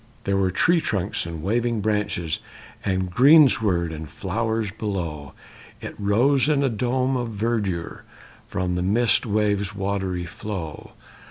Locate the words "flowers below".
4.09-5.33